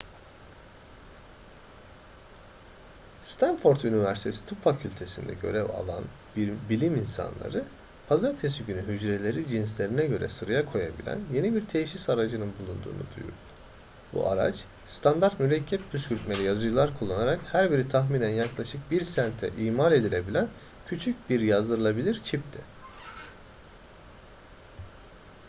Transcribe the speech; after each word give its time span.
stanford 3.23 3.81
üniversitesi 3.83 4.45
tıp 4.45 4.63
fakültesi'nde 4.63 5.33
görev 5.33 5.65
alan 5.69 6.03
bilim 6.69 6.95
insanları 6.95 7.63
pazartesi 8.07 8.63
günü 8.65 8.81
hücreleri 8.81 9.47
cinslerine 9.47 10.05
göre 10.05 10.29
sıraya 10.29 10.65
koyabilen 10.65 11.19
yeni 11.33 11.55
bir 11.55 11.65
teşhis 11.65 12.09
aracının 12.09 12.53
bulunduğunu 12.59 13.03
duyurdu 13.17 13.33
bu 14.13 14.29
araç 14.29 14.63
standart 14.85 15.39
mürekkep 15.39 15.91
püskürtmeli 15.91 16.43
yazıcılar 16.43 16.99
kullanılarak 16.99 17.39
her 17.51 17.71
biri 17.71 17.89
tahminen 17.89 18.29
yaklaşık 18.33 18.91
bir 18.91 19.01
sente 19.03 19.49
imal 19.49 19.91
edilebilen 19.91 20.47
küçük 20.87 21.29
bir 21.29 21.39
yazdırılabilir 21.39 22.15
çipti 22.23 22.59